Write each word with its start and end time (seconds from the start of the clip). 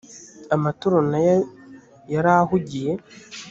amatorero 0.55 1.01
na 1.11 1.19
yo 1.27 1.35
yari 2.13 2.29
ahugiye 2.39 2.91